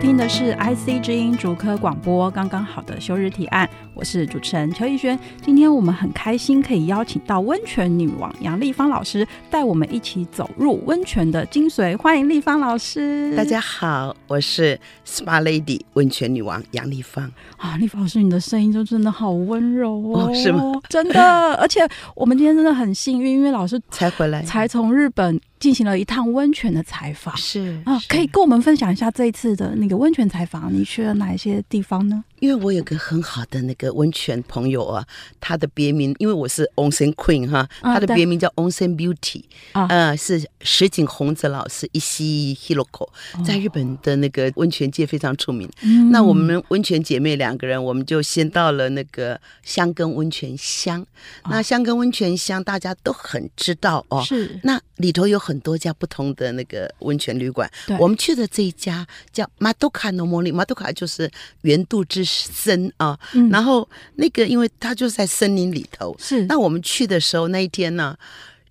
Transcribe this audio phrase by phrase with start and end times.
[0.00, 5.16] 听的是 IC 之音竹科广播，刚刚好的休日提案，我是主持人邱逸轩。
[5.42, 11.94] 今天我们很开心可以邀请到温泉女王杨丽芳老师，带我们一起走入温泉的精髓。
[11.98, 13.36] 欢迎丽芳老师！
[13.36, 17.30] 大家好，我是 SPA Lady 温泉女王杨丽芳。
[17.58, 20.72] 啊，丽芳老师，你的声音就真的好温柔哦，哦，是吗？
[20.88, 21.86] 真的，而且
[22.16, 25.38] 我们今天真的很幸运，因为老师才回来，才从日本。
[25.60, 32.24] 进行了一趟温泉的采访，是啊，可以跟我们分享一下这一次的那个温泉采访，你去了哪一些地方呢？
[32.40, 35.06] 因为我有个很好的那个温泉朋友啊，
[35.40, 43.08] 他的别名，因为我是 Onsen Queen 哈，他的别名叫 Onsen Beauty，啊、呃，是石井弘子老师，Issey Hiroko，
[43.44, 45.70] 在日本的那个温泉界非常出名。
[45.82, 51.06] 嗯、那我们温泉姐妹两个人，我们就先到了那个香根温泉乡。
[51.48, 54.58] 那香根温泉乡大家都很知道哦，是。
[54.64, 61.30] 那里头有很多家不同的那个温泉旅馆，我们去的这一家叫 Madoka no Mori，Madoka 就是
[61.62, 66.44] 圆度之森啊，嗯、然后那个因为它就是在森林里头，是。
[66.46, 68.16] 那我们去的时候那一天呢，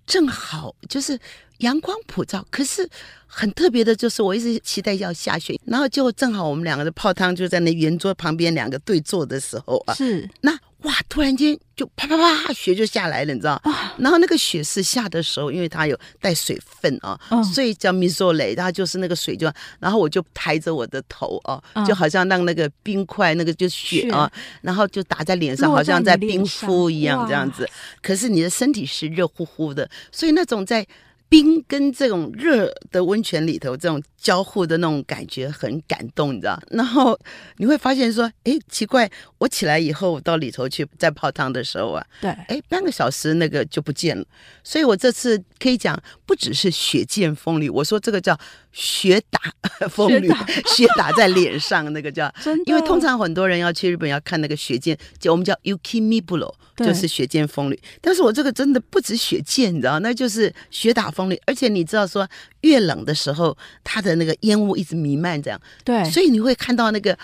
[0.06, 1.18] 正好就是
[1.58, 2.88] 阳光普照，可是
[3.26, 10.28] 很特别的就是我一直期待要下雪，然后就正好我们两个的泡汤就在那圆桌旁边两个对坐的时候啊，是。
[10.40, 10.58] 那。
[10.82, 10.94] 哇！
[11.08, 13.60] 突然间就啪啪啪，雪就下来了，你知道？
[13.98, 17.18] 然后那个雪是下的时候，因为它有带水分啊，
[17.52, 18.54] 所以叫米索雷。
[18.54, 24.30] 然后就是那个水就，然后我就抬着我的头啊，就好像让那个冰块，那个就雪啊，
[24.62, 27.68] 然后就打在脸上，好像在冰敷一样这样子。
[28.00, 30.86] 可是你的身体是热乎乎的，所以那种在。
[31.30, 36.60] 冰跟这种热的温泉里头，这种交互的那种感觉很感动，你知道？
[36.70, 37.18] 然后
[37.56, 44.24] 你会发现说，哎，奇怪，我起来以后到里头去再泡汤的时候啊，对，哎，半个小时那个就不见了。
[44.62, 48.38] 所以我这次可以讲，不只是雪见风吕，我说这个叫
[48.72, 49.40] 雪打
[49.88, 50.28] 风吕，
[50.66, 52.64] 雪打，在脸上那个叫， 真的。
[52.66, 56.52] 因为通常很多人要去日本要看那个雪见，就我们叫 Yukimiburo。
[56.76, 62.26] 就是雪见风吕，但是我这个真的不止雪见，你知道，那就是雪打风吕，而且你知道说，
[62.62, 63.54] 越冷的时候，
[63.84, 67.16] 它的那个烟雾一直弥漫，这样，对，所以你会看到那个，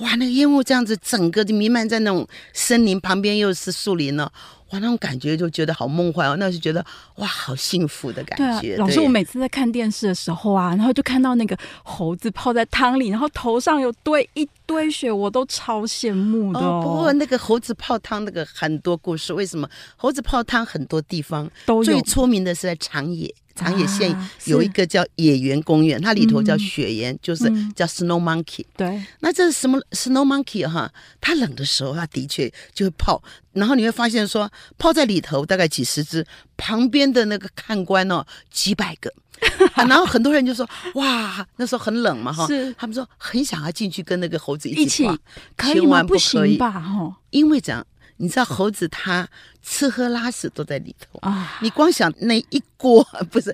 [0.00, 4.30] 哇，那个烟雾这样子，整个就弥漫在那种森林旁边，又是树林呢。
[4.70, 6.84] 哇，那种感觉就觉得好梦幻哦，那就觉得
[7.16, 8.76] 哇，好幸福的感觉。
[8.76, 16.78] 对啊，老师，我每次在看电视的时候啊，然后就看到那个猴子泡在汤里，然后头上有堆一堆雪，我都超羡慕的哦。
[16.78, 23.34] 哦，不过那个猴子泡汤那个很多故事，为什么猴子泡汤很多地方都有，最出名的是在长野。
[23.54, 27.44] 长野县有一个叫野原公园，它里头叫雪原，就是
[27.74, 28.64] 叫 Snow Monkey。
[28.76, 30.90] 对，那这是什么 Snow Monkey 哈？
[31.20, 33.22] 它冷的时候，它的确就会泡，
[33.52, 39.12] 然后你会发现说，泡在里头大概几十只，旁边的那个看官哦，几百个，
[39.76, 42.46] 然后很多人就说哇，那时候很冷嘛哈，
[42.76, 45.16] 他们说很想要进去跟那个猴子一起泡，
[45.58, 46.56] 千万不可以。
[46.56, 47.86] 吧哈，因为这样。
[48.20, 49.26] 你知道猴子它
[49.62, 51.56] 吃喝拉屎都在里头啊！
[51.62, 53.50] 你光想那一锅不是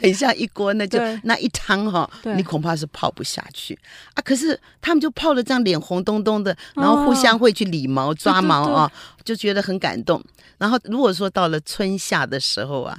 [0.00, 3.78] 很像一锅，那就那一汤哈，你恐怕是泡不下去
[4.14, 4.22] 啊！
[4.22, 8.90] 可是他们就泡了这样脸红彤彤的，然后互相会去理毛抓毛啊，
[9.22, 10.22] 就觉得很感动。
[10.56, 12.98] 然后如果说到了春夏的时候啊，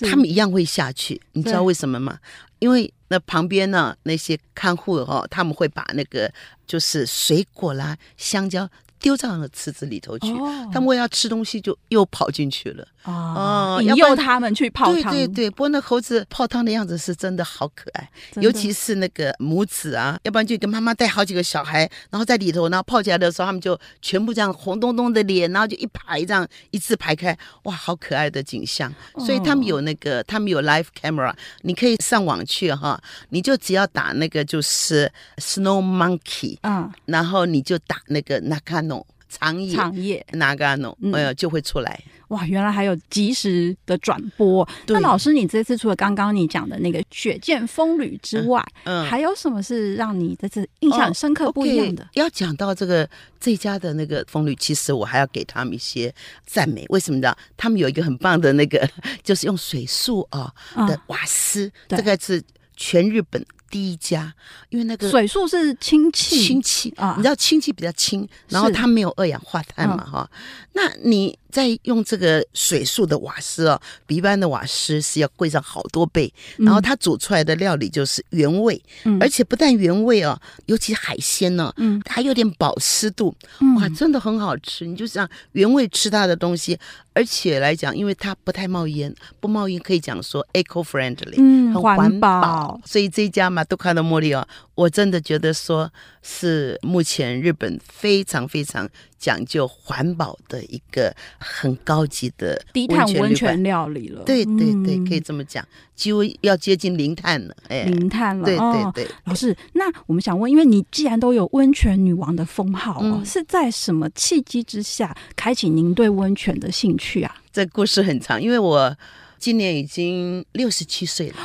[0.00, 2.18] 他们一样会下去，你知道为什么吗？
[2.58, 6.28] 因为那旁边呢那些看护哈，他们会把那个
[6.66, 8.68] 就是水果啦、香蕉。
[9.00, 12.86] 丢到那个池子里头去，哦、他们为要吃东西就又跑进去了。
[13.04, 15.12] 哦，引诱他们去泡汤。
[15.12, 28.92] 对对对，不过那猴子泡汤的样子是真的好可爱，尤其是那个母子啊，要不然就跟妈妈带好几个小孩，然后在里头，然后泡起来的时候，他们就全部这样红彤彤的脸，然后就一排这样一字排开，哇，好可爱的景象。
[29.18, 31.32] 所以他们有那个，他们有 live camera，
[31.62, 38.95] 你可以上网去哈，你就只要打那个就是 snow monkey，嗯，然后你就打那个 Nakano
[39.28, 42.00] 长野长野 Nagano，哎呀，就会出来。
[42.28, 44.68] 哇，原来还有及时的转播。
[44.88, 52.02] 那老师，你这次除了刚刚你讲的那个雪见风吕之外，嗯，嗯还有什么是让你这次印象深刻不一样的？
[52.02, 53.08] 哦 okay，要讲到这个
[53.38, 56.12] 这家的那个风吕，其实我还要给他们一些
[56.44, 56.84] 赞美。
[56.88, 57.32] 为什么呢？
[57.56, 58.88] 他们有一个很棒的那个，
[59.22, 60.52] 就是用水素啊
[60.88, 62.42] 的瓦斯，嗯、这个是。
[62.78, 64.32] 全日本第一家，
[64.68, 70.38] 因为那个水素是氢气，氢气啊，你知道氢气比较轻，然后它没有二氧化碳嘛，哈、嗯，
[70.74, 71.38] 那你。
[71.56, 76.30] 再用这个水素的瓦斯哦，比一般的瓦斯是要贵上好多倍。
[76.58, 83.34] 然后它煮出来的料理就是原味，嗯、而且不但原味哦，尤其海鲜呢、哦，嗯，还有点保湿度，
[83.80, 84.84] 哇，真的很好吃。
[84.84, 86.78] 你就像原味吃它的东西，
[87.14, 92.78] 而且来讲，因为它不太冒烟，不冒烟可以讲说 eco friendly，嗯，很环保。
[92.84, 98.86] 所以这一家马杜卡的茉莉哦，我真的觉得说是目前日本非常非常。
[99.18, 108.44] 讲究环保的一个很高级的低碳温泉料理了，对对对，可以这么讲，几乎要接近零碳了，哎，零碳了。
[108.44, 117.36] 对对对，老师，那我们想问，因为你既然都有温泉女王的封号哦，是在什么契机之下开启您对温泉的兴趣啊？
[117.52, 118.96] 这故事很长，因为我
[119.38, 121.36] 今年已经六十七岁了。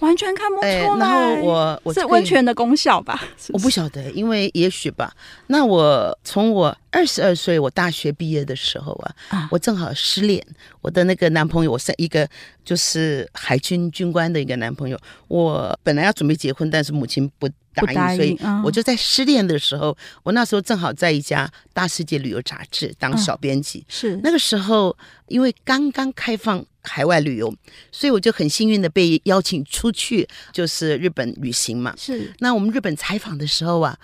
[0.00, 3.18] 完全看不出来，欸、然后我我是温泉的功效吧？
[3.38, 5.10] 是 是我不晓得，因为也许吧。
[5.46, 10.44] 那我从我二十二岁，我大学毕业的时候啊，啊我正好失恋，
[10.82, 12.28] 我的那个男朋友，我是一个
[12.64, 14.98] 就是海军军官的一个男朋友。
[15.28, 23.78] 我本来要准备结婚，但是母亲不答应，答应所以我就在失恋的时候，嗯、我那时候正好在一家大世界旅游杂志当小编辑。
[23.78, 24.94] 嗯、是那个时候，
[25.28, 26.62] 因为刚刚开放。
[26.86, 27.54] 海外旅游，
[27.92, 31.94] 所以我就很幸运的被邀请出去，就是日本旅行嘛。
[31.98, 33.98] 是，那我们日本采访的时候啊，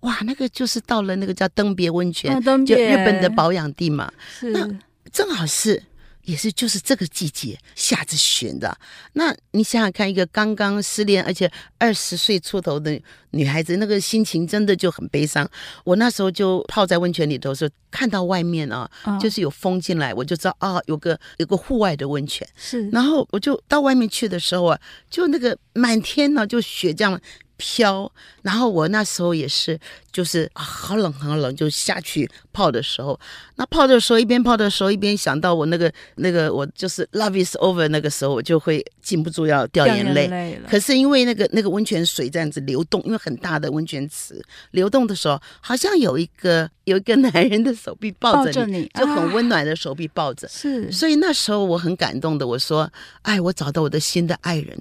[0.00, 4.10] 哇，那个就是到了那个叫登别温泉，啊、登别就日本的保养地嘛。
[4.38, 4.68] 是，那
[5.12, 5.82] 正好是。
[6.30, 8.78] 也是就是这个季节下着雪的，
[9.14, 13.00] 那你想想看，一个刚刚失恋而且二十岁出头的
[13.32, 15.48] 女孩子，那个心情真的就很悲伤。
[15.82, 18.88] 我那时候就泡在温泉里头，说看到外面啊，
[19.20, 22.48] 就是有风进来，我就知道啊，有个有个户外的温泉。
[22.54, 24.80] 是，然后我就到外面去的时候啊，
[25.10, 27.20] 就那个满天呢，就雪这样。
[27.60, 28.10] 飘，
[28.40, 29.78] 然后我那时候也是，
[30.10, 33.20] 就是啊，好冷好冷，就下去泡的时候，
[33.56, 40.58] 那泡的时候一边泡的时候一边想到我那个那个我就是 love is over 那个时候，我就会禁不住要掉眼泪。
[40.68, 50.48] 可是因为那个那个温泉水这样子流动，因为很大的温泉池流动的时候，好像有一个有一个男人的手臂抱着你，着你，就很温暖的手臂抱着。
[50.48, 52.90] 是、啊，所以那时候我很感动的，我说，
[53.22, 54.78] 哎，我找到我的新的爱人。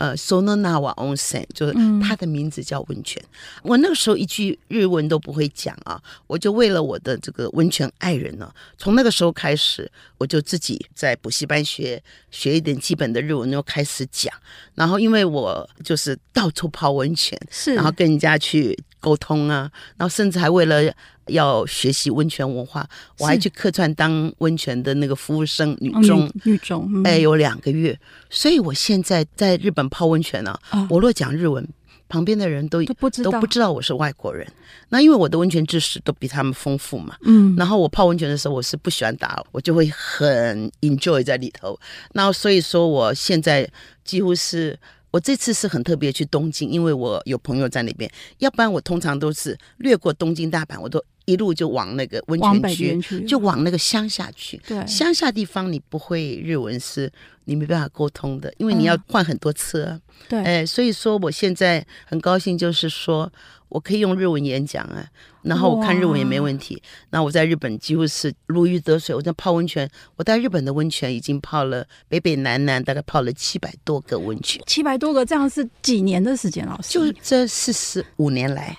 [0.00, 3.22] 呃，Sononawa Onsen 就是它的名字叫温泉。
[3.22, 14.32] 嗯、我那个时候一句日文都不会讲啊，我就为了我的这个温泉爱人呢，从那个时候开始，我就自己在补习班学学一点基本的日文，又开始讲。
[14.74, 20.90] 然后因为我就是到处泡温泉，是，然后跟人家去沟通啊，然后甚至还为了。
[21.30, 22.86] 要学习温泉文化，
[23.18, 27.98] 我还去客串当温泉的那个服务生，女中，哦、女中，嗯、哎，有两个月。
[28.28, 31.66] 所以我现在在日本泡温泉呢、啊，哦、我若讲日文，
[32.08, 34.46] 旁边的人都都不知道，都不知道我是外国人。
[34.88, 37.54] 那因为我的温泉知识都比他们丰富嘛，嗯。
[37.56, 41.78] 然后我泡温泉的时候，我是不喜欢打，我就会很 enjoy 在里头。
[42.12, 43.70] 那所以说，我现在
[44.04, 44.78] 几乎是。
[45.12, 48.08] 我这次是很特别去东京，因为我有朋友在那边。
[48.38, 54.60] 要不然我通常都是略过东京、大阪，我都一路就往那个温泉区，就往那个乡下去。
[54.66, 57.10] 对，乡下地方你不会日文是，
[57.44, 59.84] 你没办法沟通的，因为你要换很多车。
[59.84, 63.30] 嗯、对，哎，所以说我现在很高兴，就是说。
[63.70, 65.06] 我可以用日文演讲啊，
[65.42, 66.82] 然后我看日文也没问题。
[67.10, 69.14] 那我在日本几乎是如鱼得水。
[69.14, 74.60] 我在泡温泉，我在日本的温泉已经泡了北北南南，大概泡了七百多个温泉。
[74.66, 76.66] 七百多个，这样是几年的时间？
[76.66, 78.76] 老师，就这四十五年来，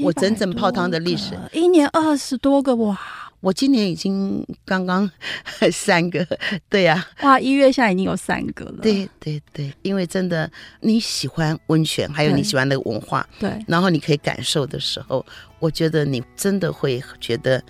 [0.00, 2.98] 我整整泡汤的历史，一年二十多个哇。
[3.40, 5.10] 我今年已经刚刚
[5.70, 6.26] 三个，
[6.70, 8.78] 对呀、啊，哇，一月下已经有三个了。
[8.80, 10.50] 对对对，因为真的
[10.80, 15.24] 你喜欢温泉，还有你喜欢那个文化，对，对然后你可以感受的时候，
[15.58, 17.62] 我觉得你真的会觉得。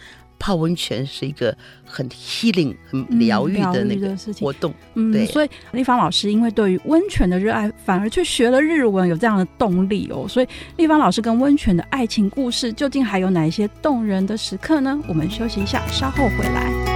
[0.44, 5.24] 泡温泉是一个很 healing、很疗愈的那个活动，嗯，对。
[5.24, 10.26] 所以丽芳老师因为对于温泉的热爱，反而去学了日文，有这样的动力哦。
[10.28, 15.00] 所以丽芳老师跟温泉的爱情故事，究竟还有哪一些动人的时刻呢？
[15.08, 16.93] 我们休息一下，稍后回来。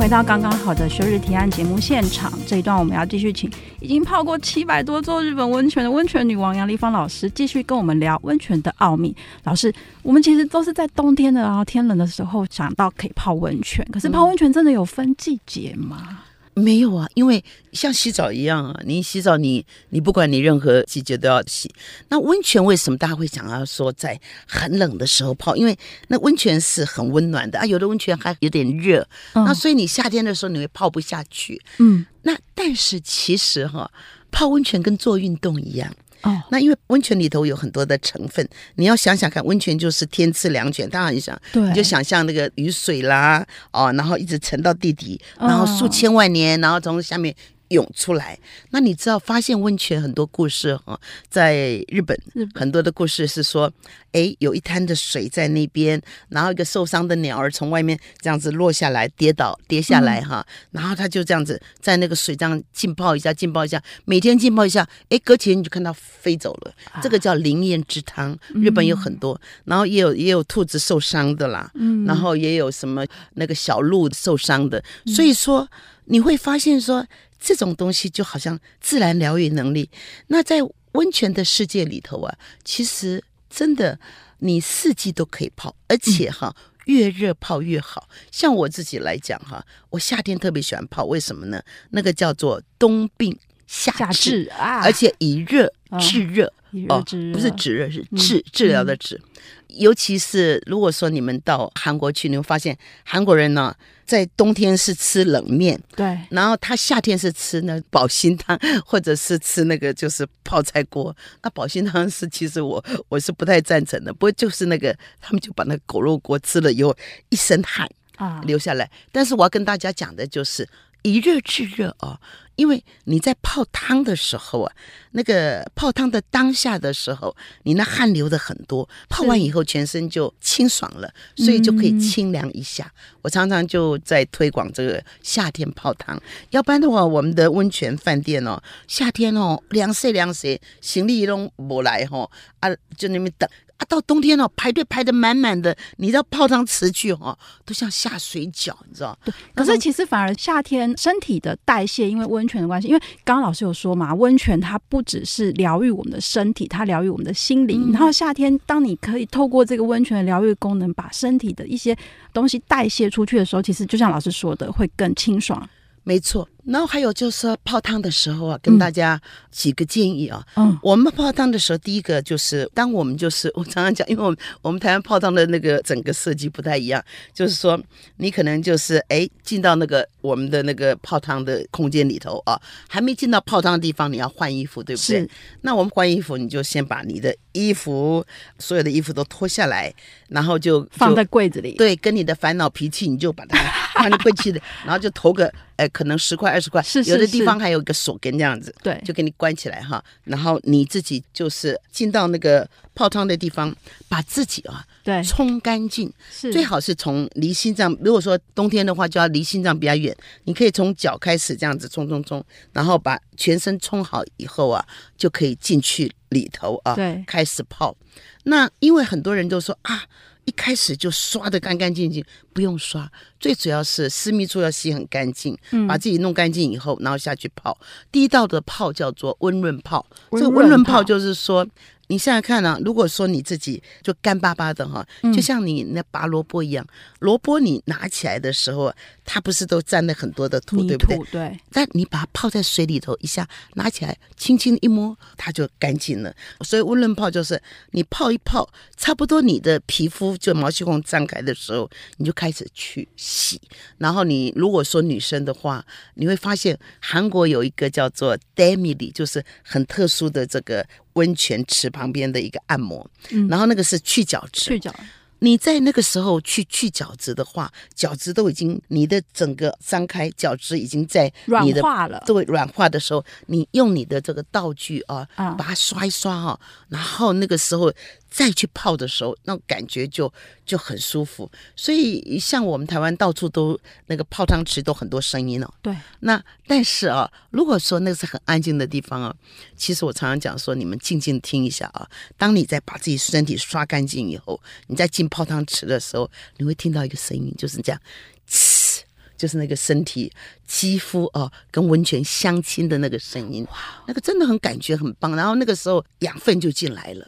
[0.00, 2.32] 回到刚刚好的休日提案节目现场。
[2.46, 9.14] 这一段我们要继续请已经泡过七百多座日本温泉的温泉女王杨丽芳老师继续跟我们聊温泉的奥秘。
[9.44, 9.70] 老师，
[10.02, 16.20] 我们其实都是在冬天的，然后天冷的时候想到可以泡温泉，可是泡温泉真的有分季节吗？
[16.54, 17.42] 没有啊，因为
[17.72, 21.72] 像洗澡一样啊，你洗澡你你不管你任何季节都要洗。
[22.08, 25.56] 那温泉为什么大家会想要说在很冷的时候泡？
[25.56, 25.78] 因为
[26.08, 31.60] 那温泉是很温暖的啊，有的温泉还有点热，嗯、那所以你夏天的时候你会泡不下去。
[31.78, 33.90] 嗯，那但是其实哈，
[34.30, 35.94] 泡温泉跟做运动一样。
[36.22, 47.34] 哦，那因为温泉里头有很多的成分，你要想想看，温泉就是天赐良泉，当然你想，对，你就想象那个雨水啦，哦，然后一直沉到地底，然后数千万年，然后从下面。
[47.70, 48.38] 涌出来，
[48.70, 52.18] 那你知道发现温泉很多故事哈，在日本，
[52.54, 53.72] 很多的故事是说，
[54.12, 56.00] 哎，有一滩的水在那边，
[56.30, 75.68] 然后一个受伤的鸟儿从外面这样子落下来，跌倒跌下来哈，嗯、然后它就这样子在那个水这样浸泡一下，浸泡一下，每天浸泡一下，哎，隔天你就看到飞走了，啊、这个叫灵验之汤，日本有很多，嗯、然后也有也有兔子受伤的啦，嗯，然后也有什么那个小鹿受伤的，嗯、所以说
[76.06, 77.06] 你会发现说。
[77.40, 79.88] 这种东西就好像自然疗愈能力。
[80.26, 80.58] 那在
[80.92, 83.98] 温泉的世界里头啊，其实真的
[84.40, 86.54] 你四季都可以泡，而且哈，
[86.84, 88.08] 越热泡越好。
[88.30, 91.62] 像我自己来讲哈，我夏天特别喜欢泡，为什么呢？
[91.90, 96.52] 那个叫做冬病夏治啊，而且以热治热
[96.88, 99.20] 哦，不是止热，是治治疗的治。
[99.68, 103.72] 尤其是如果说你们到韩国去，你会发现韩国人呢，
[104.10, 111.16] 在冬天是吃冷面，对，然后他夏天是吃那保心汤，或者是吃那个就是泡菜锅。
[111.44, 116.92] 那保心汤是其实我我是不太赞成的，不过就是那个他们就把那个狗肉锅吃了以后
[117.28, 118.90] 一身汗啊流下来。
[119.12, 120.68] 但是我要跟大家讲的就是
[121.02, 122.18] 以热制热啊。
[122.60, 124.70] 因为你在泡汤的时候啊，
[125.12, 132.84] 那个泡汤的当下的时候，你那汗流的很多，泡完以后全身就清爽了，所以就可以清凉一下。
[132.84, 143.48] 嗯、我常常就在推广这个夏天泡汤，要不然的话，我们的温泉饭店哦，夏天哦凉水凉水，行李都不来哈、哦、啊，就那边等。
[143.80, 149.18] 啊，到冬天了，排队排的满满的，你到泡汤池去哦，都像下水饺，你知道？
[149.24, 149.32] 对。
[149.54, 157.90] 可是其实反而夏天身体的代谢，因为温泉的关系，因为刚刚老师有说嘛，温泉它不只是疗愈我们的身体，它疗愈我们的心灵。
[157.90, 161.96] 嗯、然后夏天，当你可以透过这个温泉的疗愈功能，把身体的一些
[162.34, 165.66] 东西代谢出去的时候，其实就像老师说的，会更清爽。
[166.02, 170.44] 没错，然后还有就是说泡汤的时候啊，跟大家几个建议啊。
[170.56, 177.02] 嗯，我们泡汤的时候，第一个就是，当我们就是我常常讲，因为我们我们台湾泡汤的那个整个设计不太一样，
[177.32, 177.80] 就是说
[178.16, 185.20] 你可能就是哎进到那个我们的那个泡汤的空间里头啊，还没进到泡汤的地方，你要换衣服，对不对？
[185.20, 185.30] 是。
[185.62, 188.24] 那我们换衣服，你就先把你的衣服
[188.58, 189.92] 所有的衣服都脱下来，
[190.28, 191.74] 然后就，就放在柜子里。
[191.76, 193.58] 对，跟你的烦恼脾气，你就把它
[193.94, 195.52] 放在柜子里，然后就投个。
[195.80, 200.02] 哎，可能十块二十块，是有的地方还有一个锁跟这样子，对，就给你关起来哈。
[200.24, 203.74] 然后你自己就是进到那个泡汤的地方，
[204.08, 214.84] 把自己啊，对，冲干净，是最好是从离心脏，如果说冬天的话，就要离心脏比较远，你可以从脚开始这样子冲冲冲，然后把全身冲好以后啊，
[215.16, 217.96] 就可以进去里头啊，对，开始泡。
[218.44, 220.04] 那因为很多人都说啊。
[220.50, 227.78] 一开始就刷的干干净净，不用刷，最主要是私密处要洗很干净，嗯、把自己弄干净以后，然后下去泡。
[228.10, 231.64] 第一道的泡叫做温润泡，这个温润泡就是说。
[232.10, 232.78] 你现在看呢、啊？
[232.84, 236.84] 如果说你自己就干巴巴的哈，就像你那拔萝卜一样，
[237.20, 238.92] 萝卜你拿起来的时候，
[239.24, 241.18] 它不是都沾了很多的土，对不对？
[241.30, 241.60] 对。
[241.70, 246.34] 但你把它泡在水里头，一下拿起来，轻轻一摸，它就干净了。
[246.62, 247.62] 所以温润泡就是
[247.92, 253.60] 你泡一泡，差不多你的皮肤就毛细孔张开的时候，你就开始去洗。
[253.98, 260.84] 然后你如果说女生的话，你会发现韩国有一个叫做 Daemili，就是很特殊的这个。
[261.20, 264.70] 温泉池旁边的一个按摩，嗯、然后那个是去角质。
[264.70, 264.94] 去角，
[265.40, 272.22] 你在那个时候去去角质的话，角质都已经你的整个张开，角质已经在软化了。
[272.26, 277.92] 对，软化的时候，你用你的这个道具啊，啊把它刷一刷哈、啊，然后那个时候。
[278.30, 280.32] 再去泡的时候，那种感觉就
[280.64, 281.50] 就很舒服。
[281.74, 285.68] 所以像我们台湾到处都那个泡汤池都很多声音哦。
[285.82, 285.94] 对。
[286.20, 289.34] 那但是啊，如果说那是很安静的地方啊，
[289.76, 292.08] 其实我常常讲说，你们静静听一下啊。
[292.38, 298.00] 当你在把自己身体刷干净以后，你再进泡汤池的时候，你会听到一个声音，就是这样，
[298.48, 299.00] 呲，
[299.36, 300.32] 就是那个身体
[300.66, 303.66] 肌肤啊跟温泉相亲的那个声音。
[303.72, 305.34] 哇，那个真的很感觉很棒。
[305.34, 307.26] 然后那个时候养分就进来了。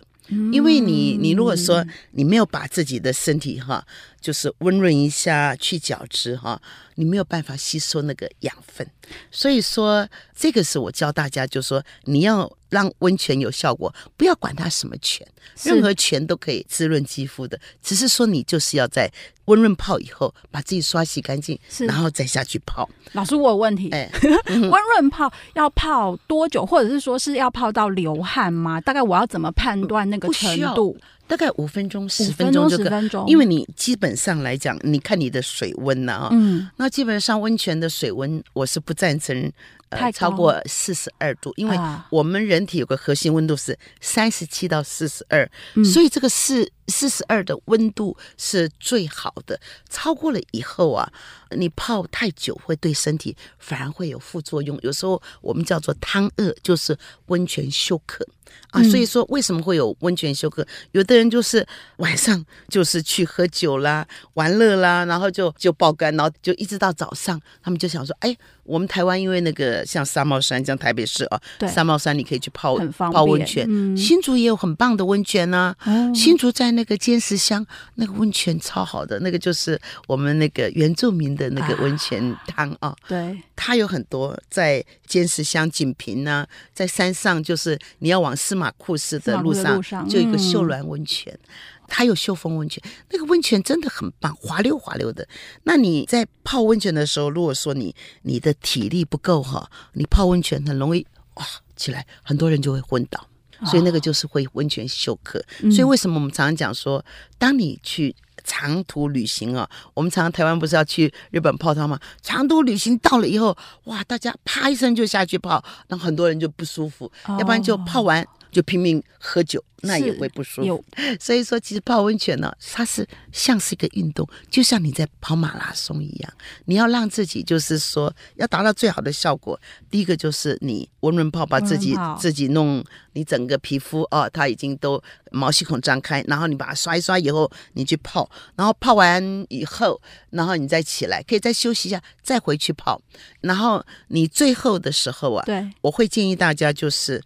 [0.52, 3.86] 因为你，你如果说你没有把自己的身体哈
[4.23, 6.59] 就是温润一下，去角质哈，
[6.95, 8.88] 你没有办法吸收那个养分。
[9.31, 15.26] 所以说，这个是我教大家，就是说你要让温泉有效果，不要管它什么泉，
[15.64, 19.12] 任何泉都可以滋润肌肤的，只是说你就是要在
[19.47, 22.88] 温润泡以后，把自己刷洗干净，然后再下去泡。
[23.12, 24.09] 老师，我有问题，哎，
[24.47, 28.81] 温润泡要泡多久，或者是说是要泡到流汗吗？
[28.81, 30.97] 大概我要怎么判断那个程度？
[31.32, 32.84] 大概五分钟、十分钟就可
[33.26, 39.50] 以，因为你基本上来讲，你看你的水温呐啊，嗯，那基本上温泉的水温，我是不赞成。
[39.92, 41.78] 呃，超过四十二度，因为
[42.11, 45.49] 我们人体有个核心温度是三十七到四十二，
[45.84, 49.58] 所以这个四四十二的温度是最好的。
[49.88, 51.11] 超过了以后啊，
[51.50, 54.78] 你泡太久会对身体反而会有副作用。
[54.82, 56.96] 有时候我们叫做汤饿，就是
[57.26, 58.26] 温泉休克
[58.70, 58.82] 啊。
[58.84, 60.66] 所以说，为什么会有温泉休克？
[60.92, 61.66] 有的人就是
[61.99, 68.37] 晚上就是去喝酒啦、玩乐啦，然后就就爆肝，然后就一直到早上，他们就想说，哎。
[68.64, 73.66] 我们台湾因为那个像三毛山，像台北市啊，对三毛山你可以去泡泡温泉。
[73.69, 75.92] 嗯、新竹也有很棒的温泉呢、啊。
[75.92, 77.66] 哦、新竹在那个尖石乡，
[77.97, 82.95] 那个温泉超好的，那个就是我们那个原住民的那个温泉汤啊。
[83.09, 91.33] 对，它有很多在尖石乡锦屏呢，在山上就是你要往司马库斯的路上，路上就一个秀峦温泉。
[91.33, 91.49] 嗯
[91.94, 95.28] 还有秀峰温泉，那个温泉真的很棒，滑溜滑溜的。
[95.64, 101.46] 那你在泡温泉的时候，如果说你你的体力不够哈，你泡温泉很容易哇
[101.76, 103.28] 起来，很多人就会昏倒，
[103.66, 105.38] 所以那个就是会温泉休克。
[105.62, 107.04] 哦、所以为什么我们常常讲说，
[107.38, 112.00] 当你去长途旅行啊，我们常常台湾不是要去日本泡汤吗？
[112.22, 118.26] 长途旅行到了以后，哇，大家啪一声就下去泡，那很多人就不舒服，哦、要不然就泡完。
[118.52, 120.85] 就拼命喝酒，那也会不舒服。
[121.18, 126.32] 所以说，其实泡温泉呢，它是像是一个运动，就像你在跑马拉松一样。
[126.66, 129.59] 你要让自己就是说，要达到最好的效果。
[129.90, 143.00] 第一个就是你温润泡，把自己自己弄，你整个皮肤哦，它已经都毛细孔张开，然后你把它刷一刷以后，你去泡，然后泡完以后，然后你再起来，可以再休息一下，再回去泡。
[143.41, 147.23] 然后你最后的时候啊，对，我会建议大家就是。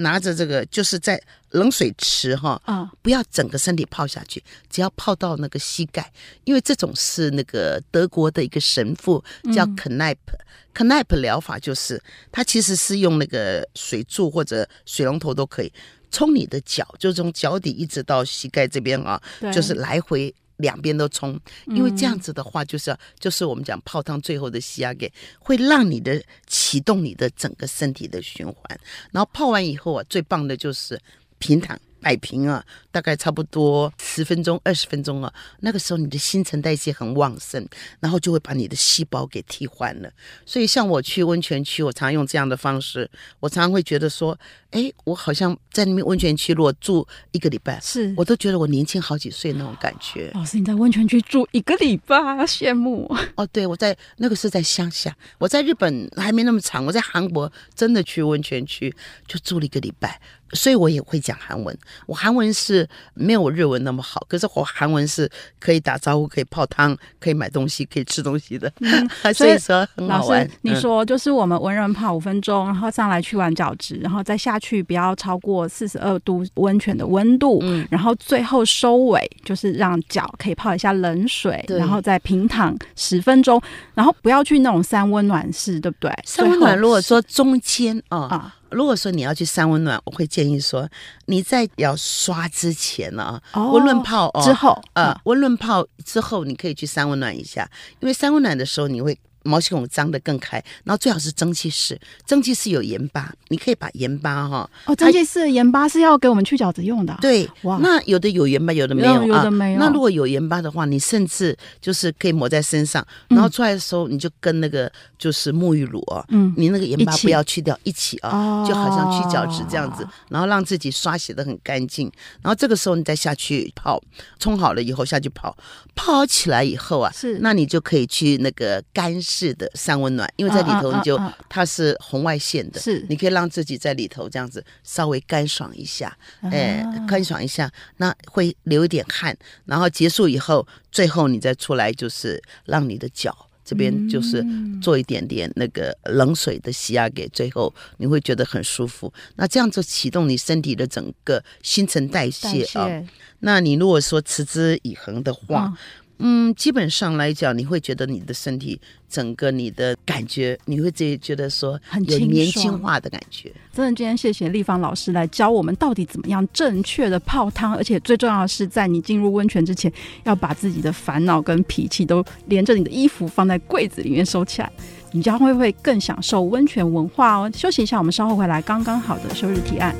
[0.00, 6.12] 拿着这个，就是在冷水池哈，啊，不要整个身体泡下去，只要泡到那个膝盖，
[6.44, 9.22] 因为这种是那个德国的一个神父
[9.54, 15.72] 叫 Kneipp，Kneipp 疗法就是他其实是用那个水柱或者水龙头都可以
[16.10, 19.20] 冲你的脚，就从脚底一直到膝盖这边啊，
[19.52, 20.34] 就是来回。
[20.60, 28.80] 两边都冲，因为这样子的话，就是要就是我们讲泡汤最后的洗压给，会让你的启动你的整个身体的循环。
[29.12, 30.98] 然后泡完以后啊，最棒的就是
[31.38, 31.78] 平躺。
[32.02, 37.62] 摆平啊，大概差不多十分钟、二十分钟啊，那个时候你的新陈代谢很旺盛，
[38.00, 40.10] 然后就会把你的细胞给替换了。
[40.46, 44.38] 所以像我去温泉区，我常用这样的方式，我常常会觉得说，
[44.70, 50.30] 哎，我好像在那边温泉区如果住一个礼拜，是我都觉得我年轻好几岁那种感觉。
[50.34, 53.46] 老师，你在温泉区住一个礼拜，羡慕哦。
[53.46, 58.94] 对，我在那个是在乡下，我在日本还没那么长，我在韩国真的去温泉区
[59.26, 60.20] 就住了一个礼拜。
[60.52, 65.30] 所以我也会讲韩文，我韩文是没有我日文那么好，可是我韩文是
[65.60, 68.68] 可以打招呼、可以泡汤、可以买东西、可以吃东西的。
[68.80, 70.50] 嗯， 所以说很好玩。
[70.62, 83.60] 你说就是我们文人泡五分钟，然后上来去玩饺子，然后再下去不要超过四十二度温泉的温度，嗯，然后最后收尾就是让脚可以泡一下冷水，然后再平躺十分钟，
[83.94, 86.12] 然后不要去那种三温暖室，对不对？
[86.24, 88.18] 三温暖如果说中间啊。
[88.18, 90.88] 啊如果说你要去三温暖，我会建议说
[91.26, 97.68] 你在要刷之前呢，啊，温润泡哦，之后，呃，温润泡之后你可以去三温暖一下，
[97.98, 99.18] 因为三温暖的时候你会。
[99.42, 107.16] 毛细孔张得更开，然后最好是蒸汽室，蒸汽室有盐巴，你可以把盐巴哈哦，蒸汽室盐巴是要给我们去角质用的。
[107.20, 109.78] 对，哇，那有的有盐巴，有的没有，有的没有。
[109.78, 123.98] 那如果有盐巴的话，你甚至就是可以抹在身上，然后出来的时候你就跟那个就是沐浴乳啊，嗯，你那个盐巴不要去掉，一起啊，就好像去角质这样子，然后让自己刷洗的很干净，然后这个时候你再下去泡，
[124.38, 125.56] 冲好了以后下去泡，
[125.94, 129.10] 泡好起来以后啊，是，那你就可以去那个干。
[129.30, 144.44] 是的，三温暖，因为在里头你就、啊啊啊、它是红外线的，是你可以让自己在里头这样子稍微干爽一下，哎、啊，干爽一下，那会流一点汗，然后结束以后，最后你再出来就是让你的脚这边就是
[144.82, 149.12] 做一点点那个冷水的洗压，给最后你会觉得很舒服。
[149.36, 152.88] 那这样就启动你身体的整个新陈代谢啊。
[152.88, 153.06] 谢
[153.42, 155.60] 那你如果说持之以恒的话。
[155.60, 155.78] 啊
[156.22, 158.78] 嗯，基本上来讲，你会觉得你的身体
[159.08, 163.50] 整个你的感觉，你会自己觉得说很有年轻化的感觉。
[163.72, 169.90] 真的，今天谢谢立方老师来教我们到底怎么样正确的泡汤，而且最重要的是，在你进入温泉之前，
[170.24, 174.70] 要把自己的烦恼跟脾气都连着你的衣服放在柜子里面收起来，
[175.12, 177.50] 你将会会更享受温泉文化哦。
[177.54, 179.96] 休息一下，我们稍后回来，刚刚好的休日提案。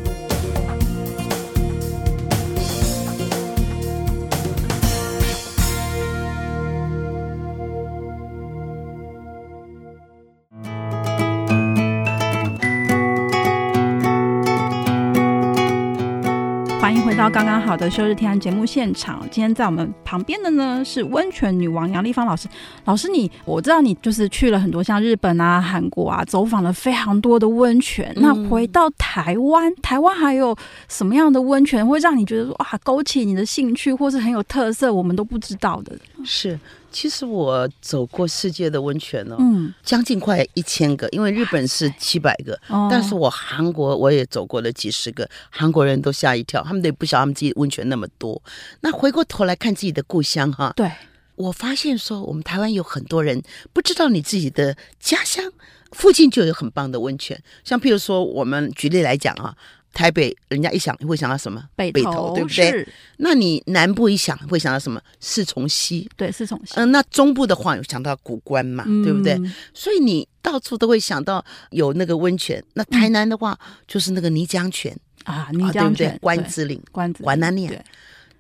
[17.21, 22.49] 到刚刚好的休日天安节目现场，今天在我们旁边的呢是温泉女王杨丽芳老师。
[22.87, 28.11] 老师你，你我知道你就是去了很多像日本啊、韩国啊，走访了非常多的温泉。
[28.17, 30.57] 嗯、那回到台湾，台湾还有
[30.89, 35.95] 什么样的温泉会让你觉得说哇，勾起你的兴趣，或是很有特色，我们都不知道的？
[36.25, 36.59] 是。
[36.91, 48.43] 其实我走过世界的温泉哦，嗯，将近快一千个，因为日本是七百个，哦，但是我韩国我也走过了几十个，韩国人都吓一跳，他们都不晓得他们自己温泉那么多。
[48.81, 50.91] 那回过头来看自己的故乡哈，对，
[51.37, 55.53] 我发现说我们台湾有很多人不知道你自己的家乡
[55.93, 59.57] 附近就有很棒的温泉，像譬如说我们举例来讲啊。
[59.93, 61.63] 台北，人家一想会想到什么？
[61.77, 62.89] 北投，北投对不对？
[63.19, 65.01] 那你南部一想会想到什么？
[65.21, 66.75] 四重溪，对，四重溪。
[66.75, 69.39] 嗯、呃，那中部的话有想到古关嘛，嗯、对不对？
[69.75, 72.63] 所以你到处都会想到有那个温泉。
[72.75, 76.19] 那台南的话，嗯、就是那个泥浆泉啊，泥浆泉，对不对？
[76.21, 77.85] 关子岭，关子，关南念。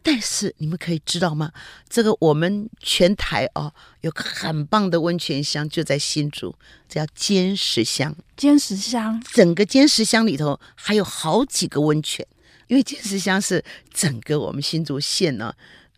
[0.03, 1.53] 但是你们可以知道吗？
[1.89, 6.55] 这个我们全台哦，有个很棒的温泉乡，就在新竹，
[6.89, 8.17] 叫尖石乡。
[8.37, 12.27] 尖石乡，整个尖石乡里头还有好几个温泉，
[12.69, 15.55] 因为尖石乡是整个我们新竹县呢，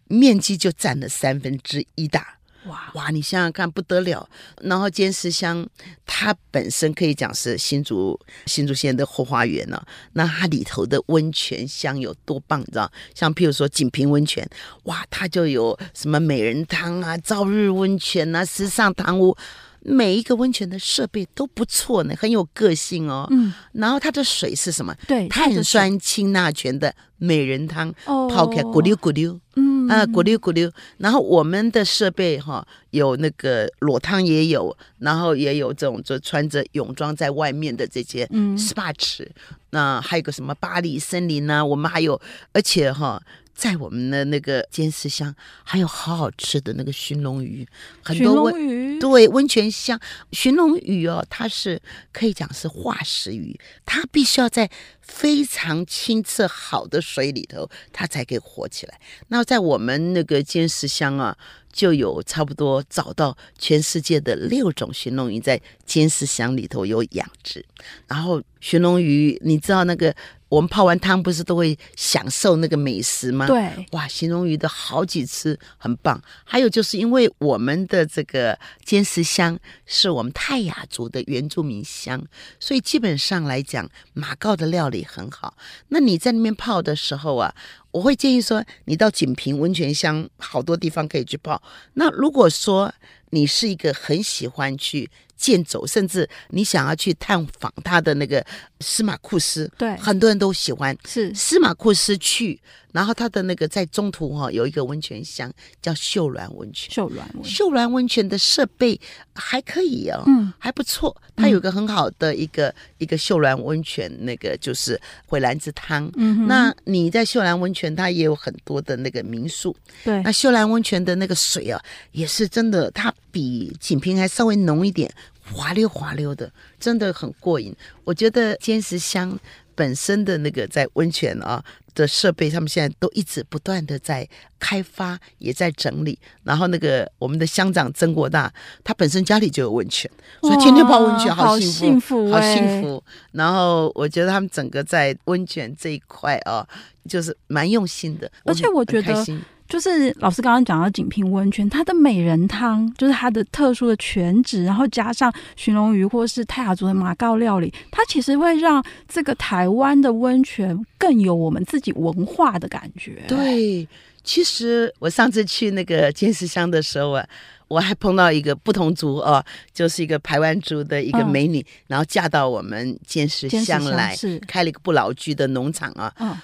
[0.08, 2.38] 面积就占了三分之一大。
[2.66, 3.10] 哇哇！
[3.10, 4.28] 你想想看，不得了。
[4.60, 5.66] 然后尖石乡，
[6.06, 12.90] 它本身可以讲是新竹新竹县的后花园呢、那它里头的温泉乡有多棒，你知道？
[13.14, 14.48] 像譬如说锦屏温泉，
[14.84, 19.36] 哇，它就有什么美人汤啊、朝日温泉啊、时尚堂屋，
[19.84, 23.26] 每一个温泉的设备都不错呢，很有个性哦。
[23.30, 23.52] 嗯。
[23.72, 24.94] 然后它的水是什么？
[25.06, 29.38] 对，碳酸氢钠泉的美人汤，哦、泡开咕溜咕溜。
[29.56, 29.88] 嗯。
[29.88, 38.24] 啊，咕溜咕溜，然后我们的设备哈，有那个裸汤也有，然后也有这种就穿着泳装在外面的这些
[38.56, 39.28] SPA 池，
[39.70, 41.64] 那、嗯、还有个什么巴黎森林呢、啊？
[41.64, 42.20] 我们还有，
[42.52, 43.20] 而且哈。
[43.54, 47.66] 在我们的那个尖石乡，还有好好吃的那个寻龙鱼，
[48.02, 49.98] 很多温对温泉乡
[50.32, 51.80] 寻龙鱼哦，它是
[52.12, 58.98] 可以讲是化石鱼，它必须要在非常清澈好的水里头，它才可以活起来。
[59.28, 61.36] 那在我们那个尖石乡啊，
[61.72, 67.64] 就有差不多找到全世界的六种寻龙鱼在尖石乡里头有养殖，
[68.08, 70.12] 然后寻龙鱼，你知道那个。
[70.52, 73.46] 我们泡完汤不是都会享受那个美食吗？
[73.46, 76.20] 对，哇，形容鱼的好几次很棒。
[76.44, 82.22] 还有就是因为我们的这个尖石乡是我们泰雅族的原住民乡，
[82.60, 85.56] 所以基本上来讲，马告的料理很好。
[85.88, 87.54] 那你在那边泡的时候啊，
[87.90, 91.62] 我会建议说，你到锦屏温泉乡，好多地方可以去泡。
[91.94, 92.92] 那如果说
[93.30, 95.08] 你是一个很喜欢去。
[95.42, 98.44] 健走，甚至你想要去探访他的那个
[98.78, 100.96] 司马库斯，对，很多人都喜欢。
[101.04, 102.60] 是司马库斯去，
[102.92, 105.52] 然后他的那个在中途哈有一个温泉乡
[105.82, 106.94] 叫秀峦温泉。
[106.94, 109.00] 秀峦温秀峦温泉的设备
[109.34, 111.16] 还可以哦，嗯，还不错。
[111.34, 116.08] 它有个很好的一个、嗯、一个秀峦温泉，那个就是回兰子汤。
[116.14, 119.74] 嗯，那你在秀兰温泉，它也有很多的那个民宿。
[120.04, 125.12] 对，那秀兰温泉的那个水啊，也是真的，它比锦屏还稍微浓一点。
[125.52, 127.74] 滑溜滑溜的，真的很过瘾。
[128.04, 129.38] 我觉得尖石乡
[129.74, 131.62] 本身的那个在温泉啊
[131.94, 136.18] 的设备，他们现在都一直不断的在开发，也在整理。
[136.42, 140.10] 然后那个我们的乡长曾国大，他本身家里就有温泉，
[140.40, 143.04] 所以天天泡温泉，好幸福，好幸福，好幸福。
[143.32, 146.66] 然后我觉得他们整个在温泉这一块啊，
[147.08, 149.24] 就是蛮用心的，而且我觉得。
[149.72, 163.22] 就是老师刚刚讲到锦屏温泉，它的美人汤就是它的特殊的全脂，然后加上寻龙鱼或是泰雅族的马告料理，它其实会让这个台湾的温泉更有我们自己文化的感觉。
[163.26, 163.88] 对，
[164.22, 167.26] 其实我上次去那个尖石乡的时候啊，
[167.66, 176.12] 我还碰到一个不同族哦，就是一个排湾族的一个美女，嗯、然后嫁到我们尖石乡来，是开了一个不老居的农场啊。
[176.18, 176.36] 嗯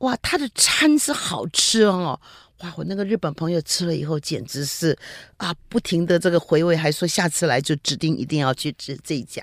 [0.00, 2.20] 哇，他的餐是好吃哦！
[2.60, 4.96] 哇，我那个日本朋友吃了以后简直是
[5.36, 9.42] 啊，不停的这个回味，还说下次来就指定一定要去吃这一家。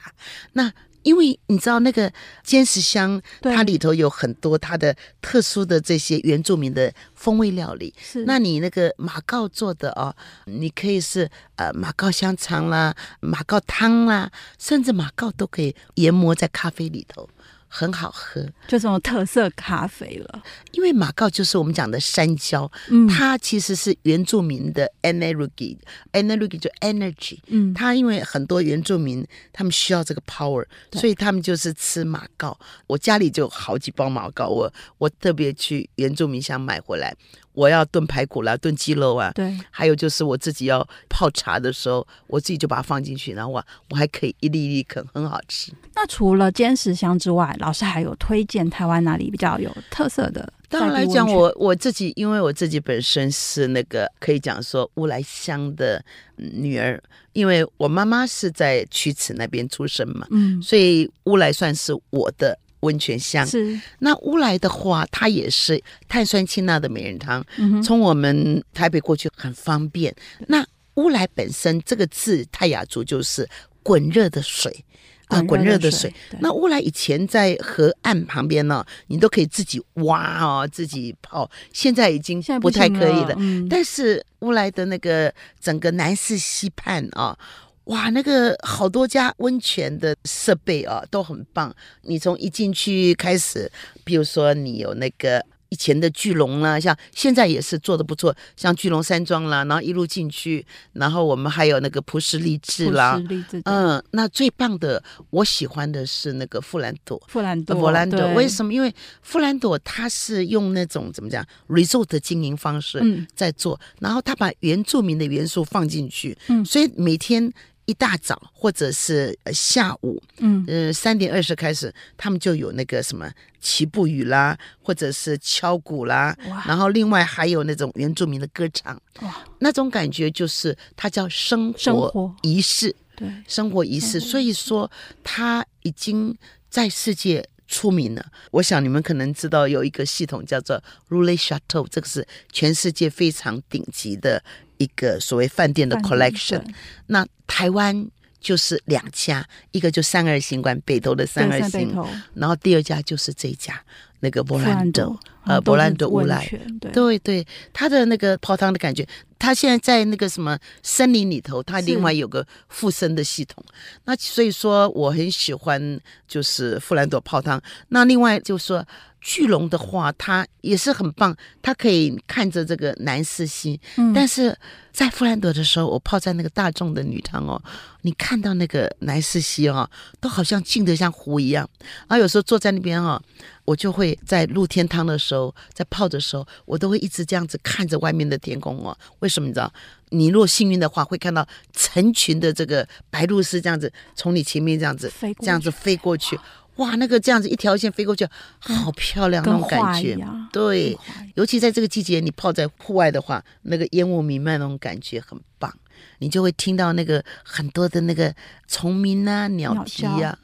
[0.54, 0.71] 那。
[1.04, 2.10] 因为你知道那个
[2.45, 7.93] 坚石香，它里头有很多它的特殊的这些原住民的风味料理。
[8.02, 17.30] 是，那你那个马告做的哦，你可以是呃马告香肠啦、马告汤啦，甚至马告都可以研磨在咖啡里头。
[17.75, 20.43] 很好喝，就这种特色咖啡了。
[20.73, 32.55] 因为马告就是我们讲的山椒，嗯，它其实是原住民的 energy，energy 就 energy，嗯，它因为很多原住民他们需要这个 power，所以他们就是吃马告。
[32.86, 37.15] 我家里就好几包马告，我我特别去原住民乡买回来。
[37.54, 45.72] 我要炖排骨啦，炖鸡肉啊，对，还有就是我自己要泡茶的时候，我自己就把它放进去，然后我我还可以一粒一粒啃，很好吃。
[45.96, 50.52] 那除了尖石香之外，老师还有推荐台湾哪里比较有特色的？
[50.70, 56.04] 当然来讲，我我自己因为我自己本身是那个可以讲说乌来乡的
[56.36, 57.00] 女儿，
[57.34, 62.58] 因为我妈妈是在曲池那边出生嘛，嗯，所以乌来算是我的。
[62.84, 70.13] 温泉乡是那乌来的话，它也是碳酸氢钠的美人汤，嗯，从我们台北过去很方便。
[70.48, 70.65] 那
[70.96, 73.48] 乌来本身这个字泰雅族就是
[73.82, 74.86] 滚热的水
[75.28, 76.13] 啊，滚热的水。
[76.39, 81.50] 那乌来以前在河岸旁边呢，你都可以自己挖哦，自己泡。
[81.72, 83.30] 现在已经不太可以了。
[83.30, 87.38] 了嗯，但是乌来的那个整个南势溪畔啊。
[87.86, 91.74] 哇，那个好多家温泉的设备啊，都很棒。
[92.04, 93.69] 你从一进去开始，
[94.04, 103.22] 比如说你有那个以前的巨龙啦，像现在也是做的不错，像巨龙山庄啦，然后一路进去，然后我们还有那个普石励志啦，
[103.65, 108.74] 嗯，那最棒的，我喜欢的是那个富兰朵，富兰朵，富兰朵，为什么？
[108.74, 108.93] 因为
[109.24, 117.52] 富兰朵它是用那种怎么讲，resort 的经营方式在做，嗯，然后他把原住民的元素放进去，嗯，所以每天。
[117.86, 134.89] 一大早或者是下午，嗯，呃，三点二十开始，他们就有那个什么齐步语啦，或者是敲鼓啦，哇，然后另外还有那种原住民的歌唱，哇，那种感觉就是它叫生活仪式，对，生活仪式，所以说
[135.24, 136.38] 它已经
[136.69, 138.26] 在世界出名了。
[138.52, 144.41] 我想你们可能知道有一个系统叫做 Roulette Chateau，这个是全世界非常顶级的。
[144.84, 146.62] 一个所谓饭店的 collection，
[147.08, 148.08] 那台湾
[148.39, 151.96] 就是两家，一个就三二行馆北投的三二行，
[152.34, 153.82] 然后第二家就是这家
[154.19, 155.15] 那个伯兰德，
[155.46, 156.46] 呃，伯兰德乌来，
[156.82, 156.91] 对。
[156.91, 159.08] 对对，他的那个泡汤的感觉，
[159.39, 163.63] 他现在在那个什么森林里头，他另外有个附身的系统，
[164.06, 168.86] 那所以说我很喜欢就是富兰朵泡汤，那另外就是说。
[169.23, 173.79] 巨龙的话，它也是很棒，它可以看着这个南势溪。
[173.95, 174.55] 嗯，但是
[174.91, 177.59] 在弗兰德的时候，我泡在那个大众的女汤哦，
[178.01, 181.67] 你看到那个南势溪哦，都好像静得像湖一样。
[182.07, 183.19] 然后有时候坐在那边哦，
[183.63, 188.95] 我就会在露天汤的时候，在泡的时候，我都会一直这样子看着外面的天空哦。
[189.19, 189.73] 为什么你知道？
[190.09, 196.38] 你若幸运的话，会看到成群的这个白鹭鸶这样子从你前面这样子这样子飞过去。
[196.77, 198.27] 哇，那个这样子一条线飞过去，
[198.59, 200.17] 好漂亮那种感觉。
[200.51, 200.97] 对，
[201.36, 205.71] 尤其在这个季节，你泡在户外的话，那个烟雾弥漫那种感觉很棒。
[206.19, 208.33] 你就会听到那个很多的那个
[208.67, 210.38] 虫鸣啊、鸟啼啊。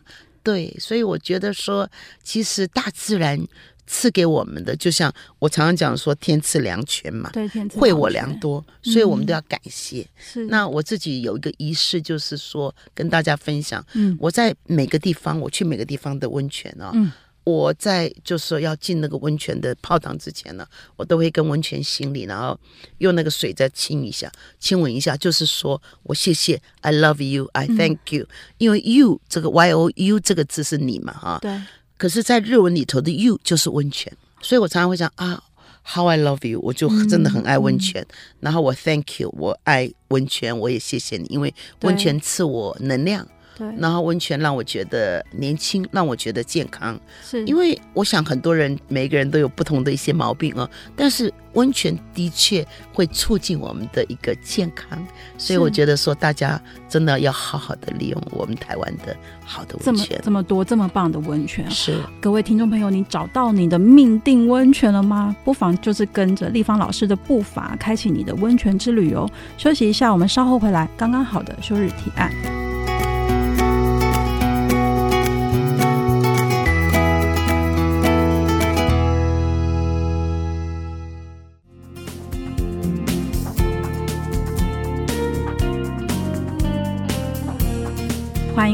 [0.43, 1.89] 对，所以我觉得说，
[2.23, 3.47] 其实大自然。
[3.91, 10.01] 赐给我们的，就像我常常讲说，天赐良泉嘛，对，天赐惠我良多，所以我们都要感谢。
[10.01, 13.83] 嗯、是，那我自己有一个仪式，就是说跟大家分享。
[13.93, 17.11] 嗯，我在每个地方，我去每个地方的温泉啊、哦，嗯，
[17.43, 20.63] 我在就是说要进那个温泉的泡汤之前呢，
[20.95, 22.55] 我都会跟温泉行礼，然后
[22.99, 28.27] 用那个水再亲一下，亲吻一下，就是说我谢谢，I love you，I thank you，、嗯、
[28.59, 31.59] 因为 you 这个 Y O U 这个字是你嘛，哈，对。
[31.99, 34.09] 可是，在日文里头的 “you” 就是温泉，
[34.41, 35.43] 所以我常常会讲啊
[35.85, 38.01] ，“How I love you”，我就真的很爱温泉。
[38.01, 43.27] 嗯、然后我 “Thank you”，我爱温泉，我也谢谢你，因为温泉赐我能量。
[43.59, 46.97] 对，然后温泉让我觉得年轻，让我觉得健康。
[47.21, 54.97] 是，因为我想很多人每个人都有不同的一些毛病啊，但是温泉的确会促进我们的一个健康，
[55.37, 61.69] 所以我觉得说大家真的要好好的利用我们台湾的好的温泉，这么这么多这么棒的温泉。
[61.69, 65.35] 是，各位听众朋友，你找到你的命定温泉了吗？
[65.43, 69.29] 不妨就是跟着立方老师的步伐，开启你的温泉之旅哦。
[69.57, 70.87] 休息一下，我们稍后回来。
[70.95, 72.68] 刚刚好的休日提案。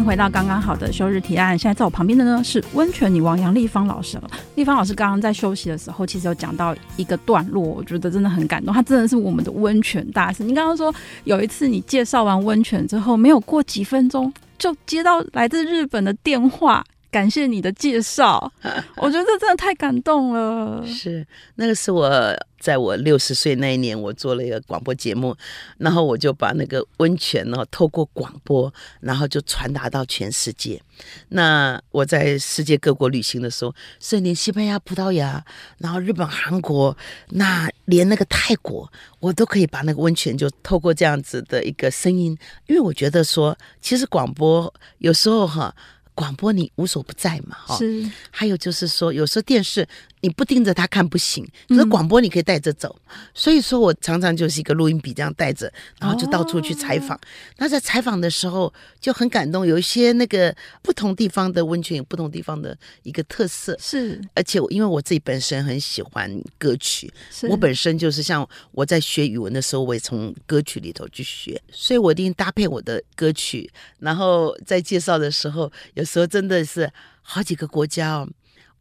[0.06, 1.58] 回到刚刚好的休日提案。
[1.58, 4.30] 现在在我旁边的呢是温泉女王杨丽芳老师了。
[4.54, 8.72] 丽芳老师刚刚在休息的时候，其实有讲到一个段落，我觉得真的很感动。
[8.72, 10.44] 她真的是我们的温泉大师。
[10.44, 16.84] 你刚刚说有一次你介绍完温泉之后，没有过几分钟就接到来自日本的电话。
[17.16, 18.52] 感谢你的介绍，
[19.00, 20.86] 我觉得这真的太感动了。
[20.86, 21.26] 是，
[21.56, 22.12] 那个是我
[22.60, 25.34] 在我六十岁那一年，我做了一个广播节目，
[25.78, 30.82] 然后我就把那个温泉呢透过广播，然后就传达到全世界。
[31.30, 35.42] 那我在世界各国旅行的时候，甚至连西班牙、葡萄牙，
[35.78, 36.98] 然后日本、韩国，
[37.30, 45.74] 那连那个泰国，我都可以把那个温泉就透过这样子的一个声音，因为我觉得说，其实广播有时候哈。
[46.16, 47.78] 广播你无所不在嘛，哈。
[47.78, 48.10] 是。
[48.32, 49.88] 还有就是说，有时候电视
[50.22, 52.96] 你不盯着它看不行，可是广播你可以带着走。
[53.10, 53.18] 嗯。
[53.34, 57.18] 所以说我常常就是一个录音笔这样带着，然后就到处去采访。
[57.18, 57.22] 哦。
[57.58, 63.78] 那在采访的时候就很感动，有一些那个不同地方的温泉有不同地方的一个特色。
[63.78, 64.22] 是。
[64.34, 67.12] 而且因为我自己本身很喜欢歌曲，
[67.50, 76.05] 我本身就是像我在学语文的时候，我也从歌曲里头去学，所以我一定搭配我的歌曲，然后在介绍的时候有。
[76.06, 76.92] 说真的是
[77.22, 78.30] 好几个国家哦，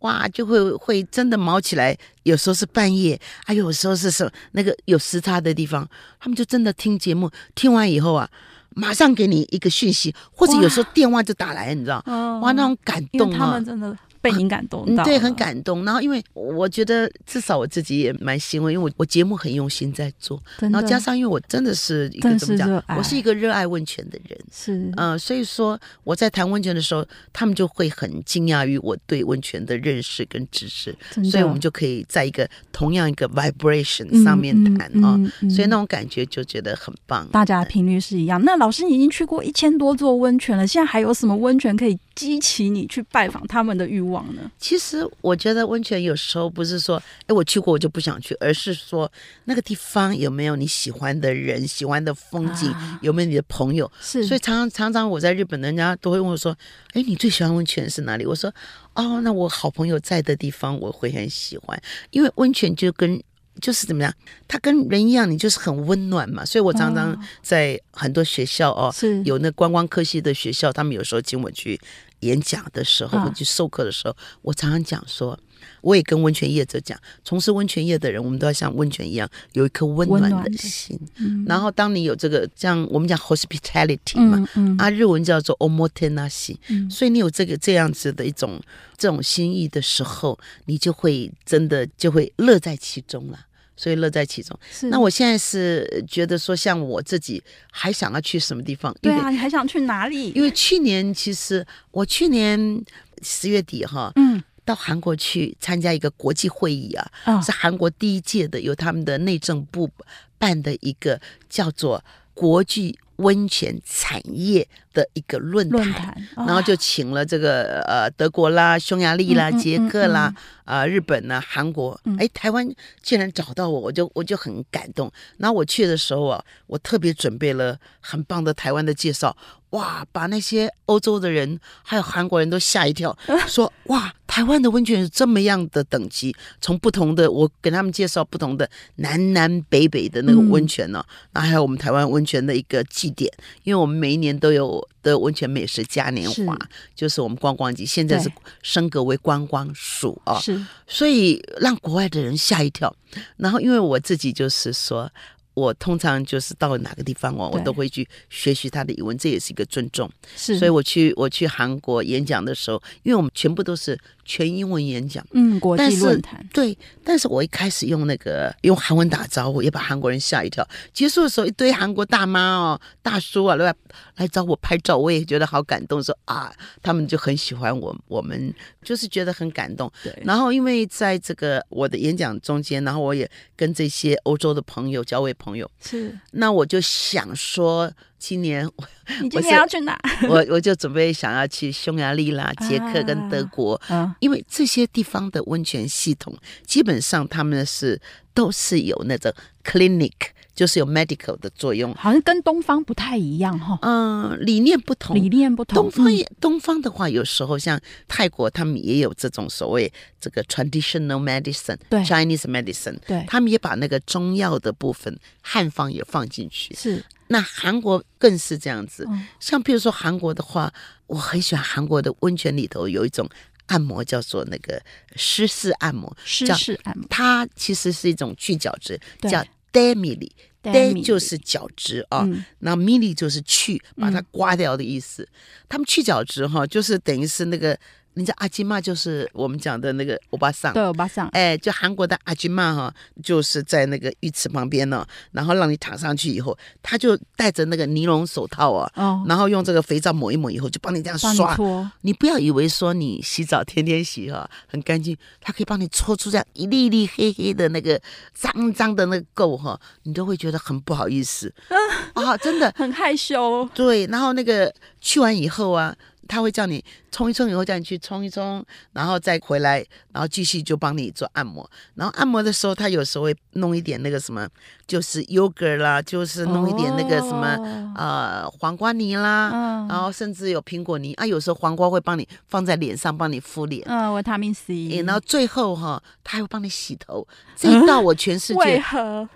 [0.01, 1.97] 哇，就会会真的毛起来。
[2.25, 5.89] 有时候是半夜，还有时候是什么那个有时差的地方，
[6.21, 8.29] 他们就真的听节目，听完以后啊，
[8.71, 12.03] 马上给你一个讯息，或者有时候电话就打来，你知道？
[12.41, 13.97] 哇，那种感动啊，他们真的。
[14.25, 15.85] 被您感动到，啊，对，很感动。
[15.85, 30.97] 然后，因为我觉得至少我自己也蛮欣慰，因为我我节目很用心在做，然后加上因为我真的是一个怎么讲，我是一个热爱温泉的人，是嗯，呃，所以说我在谈温泉的时候，他们就会很惊讶于我对温泉的认识跟知识，
[31.31, 37.29] 所以我们就可以在一个同样一个 vibration 上面谈啊，嗯嗯嗯，所以那种感觉就觉得很棒。
[37.31, 38.43] 大家的频率是一样。
[38.43, 44.51] 那老师，你已经去过一千多座温泉了，现在还有什么温泉可以激起你去拜访他们的欲望呢？
[44.59, 49.11] 其实我觉得温泉有时候不是说，哎，我去过我就不想去，而是说
[49.45, 53.91] 那个地方有没有你喜欢的人、喜欢的风景，啊、有没有你的朋友。
[54.01, 56.57] 是，所以常常常常我在日本，人家都会问我说，
[56.93, 58.25] 哎，你最喜欢温泉是哪里？
[58.25, 58.53] 我说，
[58.95, 63.23] 哦，那我好朋友在的地方我会很喜欢，因为温泉就跟
[63.61, 64.13] 就是怎么样，
[64.47, 66.45] 他跟人一样，你就是很温暖嘛。
[66.45, 71.81] 所以我常常在很多学校哦，是有那观光科系的学校，他们有时候请我去。
[72.21, 75.39] 演讲的时候，或去授课的时候，啊、我常常讲说，
[75.81, 80.99] 我也跟温泉业者讲，从事温泉业的人，我们都要像温泉一样，有一颗温暖的心。
[81.47, 88.61] 然后，当你有这个，像我们讲 hospitality 嘛，嗯嗯、啊，日文叫做 omotenashi，嗯、所以你有这个这样子的一种
[88.97, 93.39] 这种心意的时候，你就会真的就会乐在其中了。
[93.77, 94.57] 所以乐在其中。
[94.71, 98.95] 是那我现在是觉得说，像我自己还想要去什么地方？
[99.03, 100.31] 对啊，你还想去哪里？
[100.31, 102.81] 因为去年其实我去年
[103.23, 109.91] 十月底哈，嗯，到韩国去参加一个国际会议啊，哦、是韩国第一届的，由他们的内政部
[110.39, 120.35] 办的一个叫做国际温泉产业的一个论坛，论坛哦、然后就请了这个呃德国啦、匈牙利啦、捷克啦。
[120.65, 122.67] 啊、呃，日本呢，韩国，哎，台湾
[123.03, 125.13] 竟然找到我，我就我就很感动。
[125.37, 129.37] 然后我去的时候啊，我特别准备了很棒的台湾的介绍，
[129.71, 133.15] 哇，把那些欧洲的人还有韩国人都吓一跳，
[133.47, 143.31] 说哇，台湾的温泉是这么样的等级，从不同的我给他们介绍不同的南南北北的那个温泉呢、啊，那、嗯、还有我们台湾温泉的一个祭典，
[143.65, 146.59] 因为我们每一年都有的温泉美食嘉年华，
[146.95, 148.31] 就是我们观光季，现在是
[148.63, 150.39] 升格为观光署啊。
[150.41, 152.95] 是所以让国外的人吓一跳，
[153.37, 155.11] 然后因为我自己就是说。
[155.55, 160.11] 我通常就是到哪个地方哦，我都会去学习他的语文，这也是一个尊重。
[160.37, 166.47] 是，所以我去我去韩国演讲的时候，因为我们全部都是全英文演讲，嗯，国际论坛。
[166.53, 170.67] 对，但是我一开始用那个用韩文打招呼，也把韩国人吓一跳。
[170.93, 173.75] 结束的时候，一堆韩国大妈哦、大叔啊来
[174.17, 178.53] 来找我拍照，我也觉得好感动，说啊，他们就很喜欢我，我们
[178.83, 179.91] 就是觉得很感动。
[180.03, 180.17] 对。
[180.25, 187.93] 然后因为在这个我的演讲中间，然后我也跟这些欧洲的朋友交为朋友是，那我就想说，
[188.27, 188.85] 今年我
[189.21, 189.99] 你今年要去哪？
[190.31, 198.01] 我我就准备想要去匈牙利啦、捷克跟德国，啊、因为这些地方的温泉系统基本上他们是
[198.33, 199.31] 都是有那种
[199.63, 200.13] clinic。
[200.55, 203.77] 就是有 medical 的作用，好像跟东方不太一样哈。
[203.83, 205.75] 嗯，理念不同，理念不同。
[205.75, 216.73] 东方也，东方的话，有时候像泰国，他们也有这种所谓这个 traditional medicine，对，Chinese medicine，对，他们也把那个中药的部分汉方也放进去。
[216.77, 217.05] 是。
[217.35, 219.05] 那韩国更是这样子，
[219.41, 220.73] 像比如说韩国的话，
[221.09, 223.29] 我很喜欢韩国的温泉里头有一种
[223.67, 224.81] 按摩叫做那个
[225.17, 232.25] 湿式按摩，湿式按摩，它其实是一种去角质，叫 Daemili，Dae 就是角质啊，
[232.61, 235.29] 那 Mili 就是去把它刮掉的意思。
[235.69, 237.77] 他们去角质哈，就是等于是那个。
[238.17, 251.57] 你知道阿基妈就是我们讲的那个欧巴桑，对，欧巴桑，哎，就韩国的阿基妈哈，就是在那个浴池旁边呢，然后让你躺上去以后，他就戴着那个尼龙手套啊，哦，然后用这个肥皂抹一抹以后，就帮你这样刷。
[251.57, 258.01] 你，你不要以为说你洗澡天天洗哈很干净，他可以帮你搓出这样一粒粒黑黑的那个
[258.33, 261.53] 脏脏的那个垢哈，你都会觉得很不好意思
[262.15, 263.69] 啊，真的很害羞。
[263.75, 265.95] 对，然后那个去完以后啊。
[266.29, 271.69] 他会叫你冲一冲，以后叫你去冲一冲，然后再回来，然后继续就帮你做按摩。
[271.95, 274.49] 然后按摩的时候，他有时候会弄一点那个什么，
[274.87, 281.27] 就是 yogurt 啦，就是弄一点那个什么、哦、呃黄瓜泥啦，嗯、然后甚至有苹果泥啊。
[281.27, 285.03] 有时候黄瓜会帮你放在脸上帮你敷脸，嗯，维他命 C。
[285.03, 287.27] 然后最后哈，他还会帮你洗头。
[287.57, 288.83] 这一道我全世界、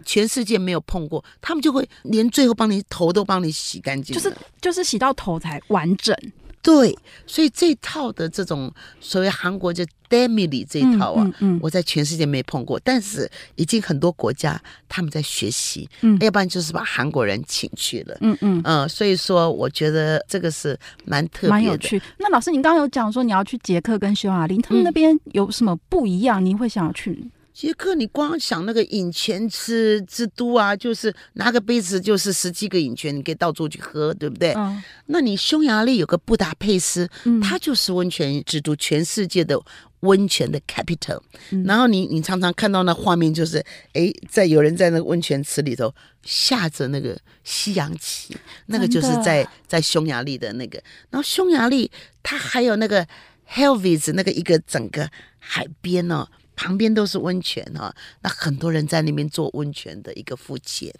[0.04, 6.14] 全世界没有碰过，他们就会连最后帮你头都帮你洗干净，就是就是洗到头才完整。
[6.62, 6.96] 对，
[7.26, 22.00] 所以这套的这种所谓韩国就 Daemili 这一套啊，嗯嗯嗯、我在全世界没碰过，但是已经很多国家他们在学习，嗯，要不然就是把韩国人请去了，嗯嗯，嗯、呃，所以说我觉得这个是蛮特别的，蛮有趣。
[22.18, 26.44] 那老师，你刚刚有讲说你要去捷克跟匈牙利，他们那边有什么不一样？
[26.44, 27.30] 你会想要去？
[27.58, 34.52] 捷克，你光想那个饮泉之之都啊，就是拿个杯子就是十几个饮泉，你可以到处去喝，对不对？
[34.52, 34.80] 嗯。
[35.06, 39.60] 那你匈牙利有个布达佩斯，嗯，它就是温泉之都，全世界的
[40.02, 41.20] 温泉的 capital。
[41.50, 41.64] 嗯。
[41.64, 43.58] 然后你你常常看到那画面，就是
[43.92, 45.92] 哎，在有人在那个温泉池里头
[46.22, 48.36] 下着那个西洋棋，
[48.66, 50.80] 那个就是在在匈牙利的那个。
[51.10, 51.90] 然后匈牙利
[52.22, 53.04] 它还有那个
[53.50, 56.22] Helvis 那个一个整个海边呢、哦。
[56.58, 60.92] 旁边都是温泉哈，那很多人在那边做温泉的一个浮潜。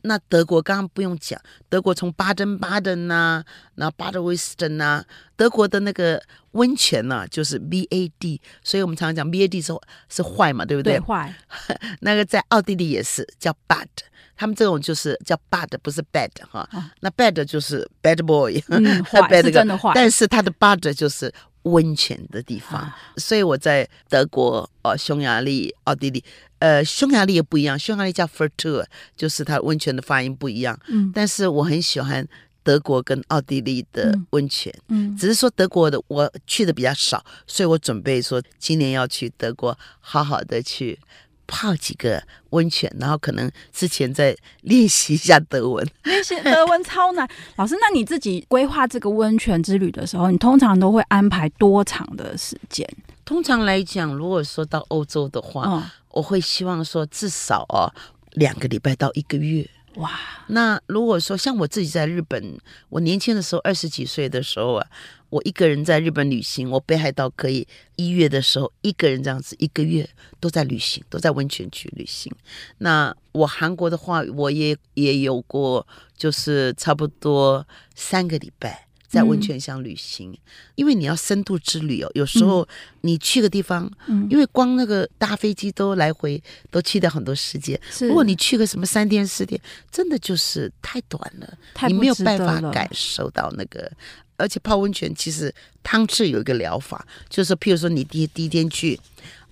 [0.00, 1.38] 那德国刚刚不用讲，
[1.68, 3.44] 德国从巴登巴登呐，
[3.74, 5.04] 然后巴德威斯登呐，
[5.36, 9.74] 德国的那个温泉呢，就是 B A D，所以我们常常讲 B A D 是
[10.08, 10.94] 是坏嘛，对不对？
[10.94, 11.34] 对，坏。
[12.00, 13.86] 那个在奥地利也是叫 Bad，
[14.34, 16.66] 他们这种就是叫 Bad，不是 Bad 哈。
[17.00, 19.92] 那 Bad 就是 Bad Boy，嗯， 坏是真的坏。
[19.94, 21.30] 但是他的 Bad 就是。
[21.64, 26.22] 温泉的地方，所以我在德国、哦，匈牙利、奥地利，
[26.58, 28.84] 呃，匈牙利也不一样，匈牙利叫 Furtur，
[29.16, 30.78] 就是它温泉的发音不一样。
[30.88, 32.26] 嗯，但是我很喜欢
[32.62, 34.72] 德国跟奥地利的温泉。
[34.88, 40.98] 嗯，只是说德国的我去的比较少，所以我准备说今年要去德国，好好的去。
[41.46, 45.86] 泡几个温泉，然后可能之前再练习一下德文。
[46.04, 52.88] 练习德文超难，老师，那你自己规划这个温泉之旅的时候，你通常都会安排多长的时间？
[53.24, 57.92] 通常来讲，如果说到欧洲的话，哦、我会希望说至少哦
[58.32, 59.68] 两个礼拜到一个月。
[59.96, 60.10] 哇，
[60.48, 64.86] 那如果说像我自己在日本，我年轻的时候二十几岁的时候啊。
[65.30, 67.66] 我一个人在日本旅行，我北海道可以
[67.96, 72.32] 一月的时候一个人这样子，一个月都在旅行，都在温泉区旅行。
[72.78, 75.84] 那我韩国的话，我也也有过，
[76.16, 77.66] 就是差不多
[77.96, 80.32] 三个礼拜在温泉乡旅行。
[80.32, 80.38] 嗯、
[80.74, 82.66] 因为你要深度之旅哦，有时候
[83.02, 87.80] 你去个地方，嗯、因为光那个搭飞机都来回都去掉很多时间。
[88.00, 89.60] 如果你去个什么三天四天，
[89.90, 93.90] 真的就是太短了，了你没有办法感受到那个。
[94.36, 95.54] 而且泡温泉其实
[95.84, 98.98] 汤池有一个疗法，就是譬如说你第第一天去，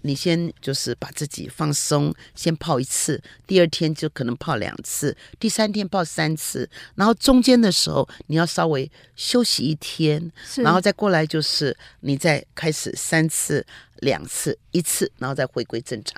[0.03, 13.65] 你先就是把自己放松，先泡一次，第二天就可能泡两次，第三天泡三次，然后中间的时候你要稍微休息一天，然后再过来就是你再开始三次、
[14.01, 16.15] 两次、一次，然后再回归正常。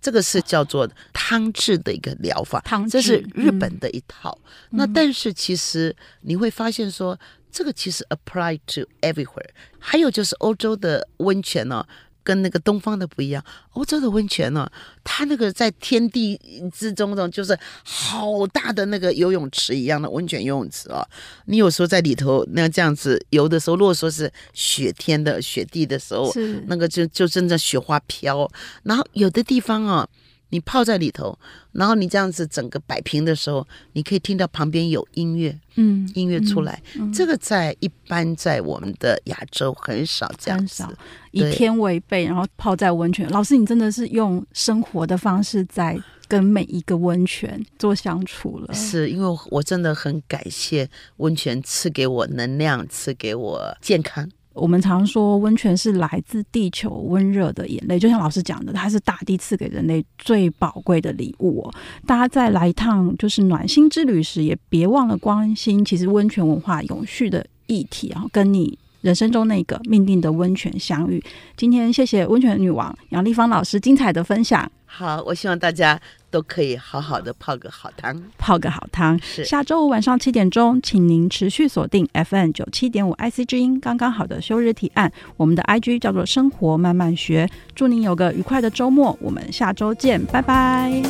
[0.00, 4.38] 这个是叫做汤治的一个疗法，汤这是日本的一套。
[4.70, 7.18] 嗯、那但是其实你会发现说。
[7.50, 9.48] 这个其实 apply to everywhere。
[9.78, 11.88] 还有就是欧洲的温泉呢、哦，
[12.28, 13.42] 跟那个东方的不一样。
[13.72, 14.72] 欧洲的温泉呢、哦，
[15.02, 16.38] 它那个在天地
[16.70, 21.02] 之中的，就是好大的那个游泳池一样的温泉游泳池啊。
[21.46, 26.30] 你有时候在里头那这样子游的时候，如果说是雪天的雪地的时候，
[26.66, 28.46] 那个就就真的雪花飘。
[28.82, 30.08] 然后有的地方啊、哦。
[30.50, 31.38] 你泡在里头，
[31.72, 36.82] 然后你这样子整个摆平的时候，你可以听到旁边有音乐，嗯，音乐出来。
[36.96, 40.84] 嗯嗯、这个在一般在我们的亚洲很少这样子，
[41.32, 43.28] 以天为被，然后泡在温泉。
[43.30, 48.74] 老师，你真的是用生活的方式在跟每一个温泉做相处了。
[48.74, 50.88] 是因为我真的很感谢
[51.18, 54.28] 温泉赐给我能量，赐给我健康。
[54.58, 61.74] 我们常说温泉是来自地球温热的眼泪，就像老师讲的，它是大地赐给人类最宝贵的礼物哦。
[62.06, 71.22] 大家在来一趟就是暖心之旅时，也别忘了关心其实温泉文化永续的议题啊，跟你人生中那个命定的温泉相遇。
[71.56, 74.70] 今天谢谢温泉女王杨丽芳老师精彩的分享。
[74.84, 76.00] 好，我希望大家
[76.30, 79.18] 都可以好好的泡个好汤，泡个好汤。
[79.22, 85.12] 是下周五晚上七点钟，请您持续锁定 FM 九七点五 IC 之音，刚刚好的休日提案。
[85.36, 87.48] 我们的 IG 叫做生活慢慢学。
[87.74, 91.02] 祝您有个愉快的周末，我们下周见，拜拜。